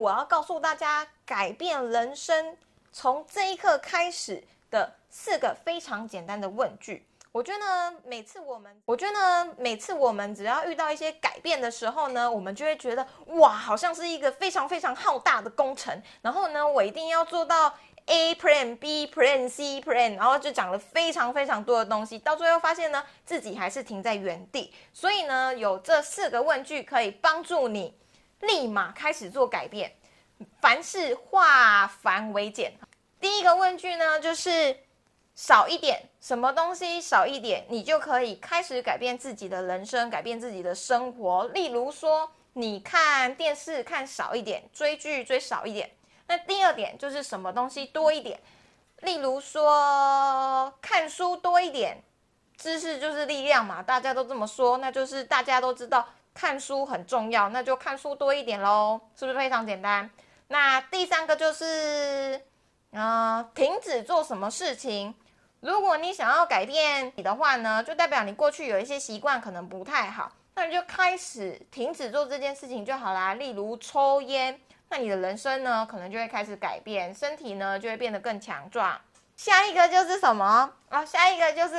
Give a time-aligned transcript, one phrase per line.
[0.00, 2.56] 我要告诉大家改变人生
[2.90, 7.06] 从这一刻开始的四个非常简单的问句。
[7.30, 16.02] 我觉得每次我们，我觉得每次我们只要遇到一些改变的时候呢，我们就会觉得哇，好像是一个非常非常浩大的工程。
[16.22, 17.74] 然后呢，我一定要做到
[18.06, 24.72] A plan、B plan、C plan，然后就讲了非常非常多的东西，到最后发现呢，自己还是停在原地。
[24.94, 27.94] 所以呢，有这四个问句可以帮助你
[28.40, 29.92] 立马开始做改变，
[30.60, 32.72] 凡事化繁为简。
[33.20, 34.76] 第一个问句呢，就是。
[35.36, 41.46] 少一点，什么东西少一点，你就可以开始改变自己的人生，改变自己的生活。
[41.54, 45.90] 例如说，你看电视看少一点，追剧追少一点。
[46.26, 48.38] 那第二点就是什么东西多一点，
[48.98, 52.02] 例如说看书多一点，
[52.58, 56.06] 知识就是力量嘛，大家都这么说，那就是大家都知道
[56.40, 60.08] 看书很重要，那就看书多一点喽，是不是非常简单？
[60.48, 62.40] 那第三个就是，
[62.92, 65.14] 呃，停止做什么事情。
[65.60, 73.34] 如果你想要改变你的话呢，就代表你过去有一些习惯可能不太好，那你就开始停止做这件事情就好啦。
[73.34, 78.98] 例如抽烟，那你的人生呢可能就会开始改变，身体呢就会变得更强壮。
[79.36, 81.04] 下一个就是什么啊？
[81.04, 81.76] 下一个就是